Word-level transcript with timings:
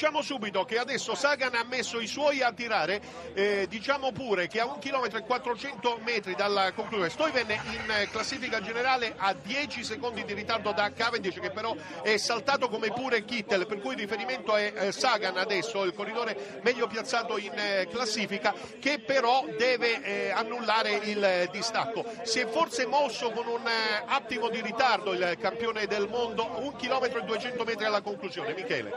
diciamo 0.00 0.22
subito 0.22 0.64
che 0.64 0.78
adesso 0.78 1.14
Sagan 1.14 1.54
ha 1.54 1.62
messo 1.62 2.00
i 2.00 2.06
suoi 2.06 2.40
a 2.40 2.54
tirare, 2.54 3.02
eh, 3.34 3.66
diciamo 3.68 4.12
pure 4.12 4.46
che 4.46 4.58
a 4.58 4.64
un 4.64 4.78
chilometro 4.78 5.18
e 5.18 5.24
400 5.24 6.00
metri 6.02 6.34
dalla 6.34 6.72
conclusione 6.72 7.10
Stoiven 7.10 7.50
in 7.50 8.08
classifica 8.10 8.62
generale 8.62 9.12
a 9.18 9.34
10 9.34 9.84
secondi 9.84 10.24
di 10.24 10.32
ritardo 10.32 10.72
da 10.72 10.90
Cavendish 10.90 11.38
che 11.38 11.50
però 11.50 11.76
è 12.00 12.16
saltato 12.16 12.70
come 12.70 12.90
pure 12.92 13.26
Kittel, 13.26 13.66
per 13.66 13.78
cui 13.80 13.92
il 13.92 13.98
riferimento 13.98 14.56
è 14.56 14.72
eh, 14.74 14.90
Sagan 14.90 15.36
adesso, 15.36 15.84
il 15.84 15.92
corridore 15.92 16.60
meglio 16.62 16.86
piazzato 16.86 17.36
in 17.36 17.52
eh, 17.54 17.86
classifica, 17.90 18.54
che 18.80 19.00
però 19.00 19.44
deve 19.58 20.02
eh, 20.02 20.30
annullare 20.30 20.92
il 20.94 21.48
distacco. 21.52 22.06
Si 22.22 22.38
è 22.38 22.46
forse 22.46 22.86
mosso 22.86 23.32
con 23.32 23.46
un 23.46 23.68
attimo 24.06 24.48
di 24.48 24.62
ritardo 24.62 25.12
il 25.12 25.36
campione 25.38 25.84
del 25.86 26.08
mondo, 26.08 26.58
un 26.60 26.74
chilometro 26.76 27.18
e 27.18 27.24
200 27.24 27.64
metri 27.64 27.84
alla 27.84 28.00
conclusione. 28.00 28.54
Michele. 28.54 28.92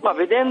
Ma 0.00 0.12
vedendo 0.12 0.45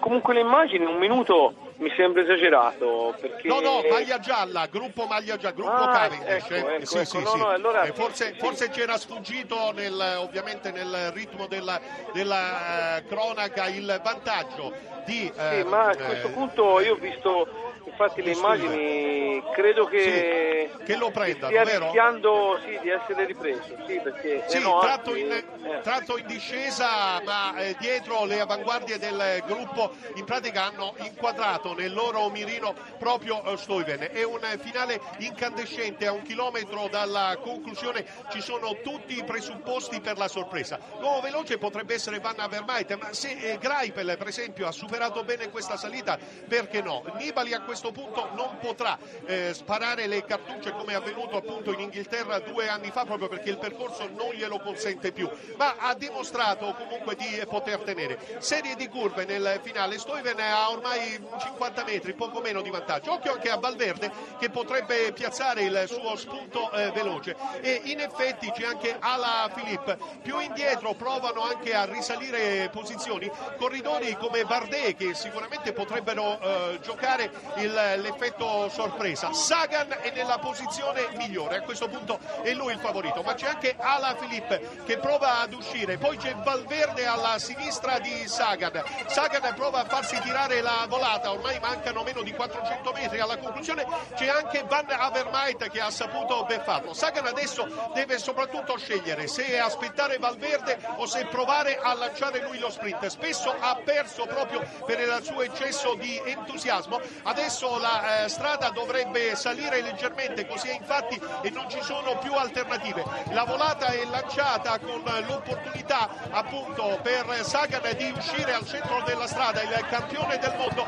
comunque 0.00 0.34
le 0.34 0.40
immagini, 0.40 0.84
un 0.84 0.98
minuto 0.98 1.52
mi 1.78 1.92
sembra 1.96 2.22
esagerato. 2.22 3.14
Perché... 3.20 3.48
No, 3.48 3.60
no, 3.60 3.82
maglia 3.90 4.18
gialla, 4.18 4.66
gruppo 4.66 5.06
maglia 5.06 5.36
gialla, 5.36 5.54
gruppo 5.54 5.70
Ah, 5.70 5.92
Cavendish. 5.92 6.50
ecco, 6.50 6.54
eh. 6.54 6.74
ecco, 6.74 6.84
sì, 6.86 6.96
ecco, 6.98 7.04
sì, 7.04 7.22
no, 7.22 7.30
sì. 7.30 7.38
no, 7.38 7.48
allora 7.48 7.82
Eh, 7.82 7.92
forse, 7.92 8.34
forse 8.38 8.70
c'era 8.70 8.96
sfuggito 8.96 9.72
nel- 9.72 10.16
ovviamente 10.18 10.70
nel 10.70 11.10
ritmo 11.12 11.46
della, 11.46 11.80
della, 12.12 12.96
eh, 12.96 13.06
cronaca 13.06 13.66
il 13.68 14.00
vantaggio 14.02 14.72
di... 15.04 15.30
Sì, 15.34 15.58
eh, 15.58 15.64
ma 15.64 15.86
a 15.86 15.92
eh, 15.92 15.96
questo 15.96 16.30
punto 16.30 16.80
io 16.80 16.94
ho 16.94 16.98
visto 16.98 17.48
infatti 17.96 18.22
le 18.22 18.32
immagini, 18.32 19.42
credo 19.52 19.86
che, 19.86 20.70
che 20.84 20.96
lo 20.96 21.10
prendano, 21.10 21.46
stia 21.46 21.64
vero? 21.64 21.84
rischiando 21.84 22.58
di 22.82 22.90
essere 22.90 23.24
ripreso, 23.24 23.74
sì, 23.86 23.98
perché 24.02 24.44
eh 24.46 24.58
no, 24.58 24.80
tratto, 24.80 25.10
anzi, 25.10 25.22
in, 25.22 25.32
eh. 25.32 25.80
tratto 25.82 26.18
in 26.18 26.26
discesa, 26.26 27.20
ma 27.24 27.56
eh, 27.56 27.74
dietro 27.78 28.24
le 28.26 28.40
avanguardie 28.40 28.98
del 28.98 29.42
gruppo 29.46 29.92
in 30.16 30.24
pratica 30.24 30.64
hanno 30.64 30.94
inquadrato 30.98 31.65
nel 31.74 31.92
loro 31.92 32.28
mirino 32.30 32.74
proprio 32.98 33.42
eh, 33.44 33.56
Stuyven. 33.56 34.08
È 34.12 34.22
un 34.22 34.40
finale 34.60 35.00
incandescente, 35.18 36.06
a 36.06 36.12
un 36.12 36.22
chilometro 36.22 36.88
dalla 36.88 37.38
conclusione 37.40 38.04
ci 38.30 38.40
sono 38.40 38.80
tutti 38.82 39.16
i 39.18 39.24
presupposti 39.24 40.00
per 40.00 40.16
la 40.18 40.28
sorpresa. 40.28 40.78
L'uomo 40.98 41.20
veloce 41.20 41.58
potrebbe 41.58 41.94
essere 41.94 42.20
Van 42.20 42.38
Avermaet, 42.38 42.96
ma 42.96 43.12
se 43.12 43.30
eh, 43.30 43.58
Greipel 43.58 44.16
per 44.16 44.28
esempio 44.28 44.66
ha 44.66 44.72
superato 44.72 45.24
bene 45.24 45.50
questa 45.50 45.76
salita, 45.76 46.18
perché 46.48 46.82
no? 46.82 47.04
Nibali 47.18 47.52
a 47.54 47.62
questo 47.62 47.92
punto 47.92 48.30
non 48.34 48.58
potrà 48.60 48.98
eh, 49.24 49.52
sparare 49.54 50.06
le 50.06 50.24
cartucce 50.24 50.72
come 50.72 50.92
è 50.92 50.96
avvenuto 50.96 51.36
appunto 51.36 51.72
in 51.72 51.80
Inghilterra 51.80 52.38
due 52.40 52.68
anni 52.68 52.90
fa 52.90 53.04
proprio 53.04 53.28
perché 53.28 53.50
il 53.50 53.58
percorso 53.58 54.08
non 54.08 54.32
glielo 54.32 54.58
consente 54.58 55.12
più, 55.12 55.28
ma 55.56 55.76
ha 55.78 55.94
dimostrato 55.94 56.74
comunque 56.74 57.16
di 57.16 57.42
poter 57.48 57.80
tenere. 57.80 58.18
Serie 58.38 58.74
di 58.76 58.88
curve 58.88 59.24
nel 59.24 59.60
finale, 59.62 59.98
Stoiven 59.98 60.38
ha 60.40 60.70
ormai 60.70 61.18
50 61.38 61.55
metri, 61.84 62.14
poco 62.14 62.40
meno 62.40 62.60
di 62.62 62.70
vantaggio. 62.70 63.12
Occhio 63.12 63.32
anche 63.32 63.50
a 63.50 63.56
Valverde 63.56 64.10
che 64.38 64.50
potrebbe 64.50 65.12
piazzare 65.12 65.62
il 65.62 65.84
suo 65.86 66.16
spunto 66.16 66.70
eh, 66.72 66.90
veloce 66.90 67.34
e 67.60 67.80
in 67.84 68.00
effetti 68.00 68.50
c'è 68.52 68.66
anche 68.66 68.96
Ala 68.98 69.50
Filippo. 69.54 69.96
Più 70.22 70.38
indietro 70.40 70.94
provano 70.94 71.42
anche 71.42 71.74
a 71.74 71.84
risalire 71.84 72.68
posizioni 72.72 73.30
corridori 73.56 74.16
come 74.16 74.44
Bardet 74.44 74.96
che 74.96 75.14
sicuramente 75.14 75.72
potrebbero 75.72 76.38
eh, 76.40 76.80
giocare 76.82 77.30
il- 77.56 77.72
l'effetto 78.00 78.68
sorpresa. 78.68 79.32
Sagan 79.32 79.96
è 80.02 80.10
nella 80.14 80.38
posizione 80.38 81.08
migliore, 81.16 81.56
a 81.58 81.62
questo 81.62 81.88
punto 81.88 82.18
è 82.42 82.52
lui 82.52 82.72
il 82.72 82.78
favorito, 82.78 83.22
ma 83.22 83.34
c'è 83.34 83.48
anche 83.48 83.74
Ala 83.78 84.14
Filippo 84.16 84.58
che 84.84 84.98
prova 84.98 85.40
ad 85.40 85.52
uscire, 85.52 85.96
poi 85.98 86.16
c'è 86.16 86.34
Valverde 86.36 87.06
alla 87.06 87.38
sinistra 87.38 87.98
di 87.98 88.26
Sagan. 88.28 88.82
Sagan 89.06 89.54
prova 89.54 89.80
a 89.80 89.84
farsi 89.84 90.18
tirare 90.20 90.60
la 90.60 90.84
volata, 90.88 91.30
ormai 91.30 91.45
mancano 91.60 92.02
meno 92.02 92.22
di 92.22 92.32
400 92.32 92.92
metri 92.92 93.20
alla 93.20 93.38
conclusione, 93.38 93.86
c'è 94.14 94.28
anche 94.28 94.64
Van 94.68 94.86
Avermaet 94.88 95.68
che 95.70 95.80
ha 95.80 95.90
saputo 95.90 96.44
beffarlo. 96.44 96.92
Sagan 96.92 97.26
adesso 97.26 97.90
deve 97.94 98.18
soprattutto 98.18 98.76
scegliere 98.76 99.26
se 99.26 99.58
aspettare 99.58 100.18
Valverde 100.18 100.78
o 100.96 101.06
se 101.06 101.26
provare 101.26 101.78
a 101.80 101.94
lanciare 101.94 102.42
lui 102.42 102.58
lo 102.58 102.70
sprint. 102.70 103.06
Spesso 103.06 103.54
ha 103.58 103.76
perso 103.84 104.26
proprio 104.26 104.62
per 104.84 105.00
il 105.00 105.18
suo 105.22 105.42
eccesso 105.42 105.94
di 105.94 106.20
entusiasmo. 106.24 107.00
Adesso 107.22 107.78
la 107.78 108.24
eh, 108.24 108.28
strada 108.28 108.70
dovrebbe 108.70 109.34
salire 109.36 109.80
leggermente, 109.82 110.46
così 110.46 110.68
è 110.68 110.74
infatti 110.74 111.20
e 111.42 111.50
non 111.50 111.68
ci 111.70 111.82
sono 111.82 112.18
più 112.18 112.32
alternative. 112.32 113.04
La 113.30 113.44
volata 113.44 113.86
è 113.86 114.04
lanciata 114.04 114.78
con 114.78 115.02
l'opportunità 115.26 116.08
appunto 116.30 116.98
per 117.02 117.44
Sagan 117.44 117.94
di 117.96 118.12
uscire 118.16 118.52
al 118.52 118.66
centro 118.66 119.02
della 119.02 119.26
strada. 119.26 119.62
Il 119.62 119.86
campione 119.88 120.38
del 120.38 120.54
mondo 120.56 120.84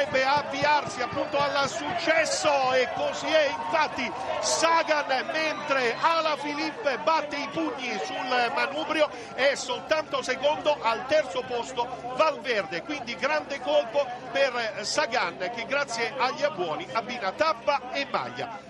potrebbe 0.00 0.24
avviarsi 0.24 1.02
appunto 1.02 1.38
al 1.38 1.68
successo 1.68 2.72
e 2.72 2.88
così 2.94 3.26
è. 3.26 3.50
Infatti 3.50 4.10
Sagan 4.40 5.06
mentre 5.32 5.94
Ala 6.00 6.36
Filippo 6.36 6.88
batte 7.04 7.36
i 7.36 7.48
pugni 7.52 7.98
sul 8.04 8.52
manubrio 8.54 9.10
è 9.34 9.54
soltanto 9.54 10.22
secondo 10.22 10.76
al 10.80 11.06
terzo 11.06 11.42
posto 11.46 11.86
Valverde. 12.16 12.82
Quindi 12.82 13.14
grande 13.16 13.60
colpo 13.60 14.06
per 14.32 14.78
Sagan 14.82 15.36
che 15.54 15.66
grazie 15.66 16.12
agli 16.16 16.42
abbuoni 16.42 16.86
abbina 16.92 17.32
tappa 17.32 17.92
e 17.92 18.06
maglia 18.10 18.68